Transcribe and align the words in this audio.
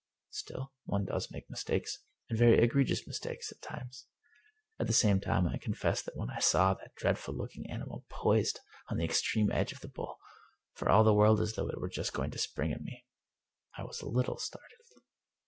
Still, 0.31 0.71
one 0.85 1.05
does 1.05 1.29
make 1.29 1.47
mistakes, 1.47 1.99
and 2.27 2.39
very 2.39 2.57
egregious 2.57 3.05
mistakes, 3.05 3.51
at 3.51 3.61
times. 3.61 4.07
At 4.79 4.87
the 4.87 4.93
same 4.93 5.19
time, 5.19 5.47
I 5.47 5.59
confess 5.59 6.01
that 6.01 6.15
when 6.17 6.31
I 6.31 6.39
saw 6.39 6.73
that 6.73 6.95
dreadful 6.95 7.35
looking 7.35 7.69
animal 7.69 8.03
poised 8.09 8.61
on 8.89 8.97
the 8.97 9.05
extreme 9.05 9.51
edge 9.51 9.73
of 9.73 9.81
the 9.81 9.87
bowl, 9.87 10.17
for 10.73 10.89
all 10.89 11.03
the 11.03 11.13
world 11.13 11.39
as 11.39 11.53
though 11.53 11.67
it 11.67 11.79
were 11.79 11.87
just 11.87 12.13
going 12.13 12.31
to 12.31 12.39
spring 12.39 12.73
at 12.73 12.81
me, 12.81 13.05
I 13.77 13.83
was 13.83 14.01
a 14.01 14.09
little 14.09 14.39
startled. 14.39 15.03